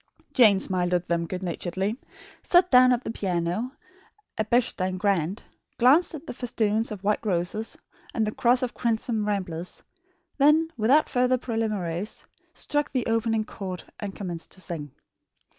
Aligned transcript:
Jane 0.33 0.59
smiled 0.59 0.95
at 0.95 1.07
them 1.07 1.27
good 1.27 1.43
naturedly; 1.43 1.95
sat 2.41 2.71
down 2.71 2.91
at 2.91 3.03
the 3.03 3.11
piano, 3.11 3.73
a 4.35 4.43
Bechstein 4.43 4.97
grand; 4.97 5.43
glanced 5.77 6.15
at 6.15 6.25
the 6.25 6.33
festoons 6.33 6.89
of 6.91 7.03
white 7.03 7.23
roses 7.23 7.77
and 8.11 8.25
the 8.25 8.31
cross 8.33 8.63
of 8.63 8.73
crimson 8.73 9.25
ramblers; 9.25 9.83
then, 10.39 10.71
without 10.75 11.07
further 11.07 11.37
preliminaries, 11.37 12.25
struck 12.51 12.89
the 12.89 13.05
opening 13.05 13.43
chord 13.45 13.83
and 13.99 14.15
commenced 14.15 14.49
to 14.53 14.61
sing. 14.61 14.89